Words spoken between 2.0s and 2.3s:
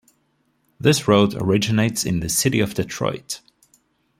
in the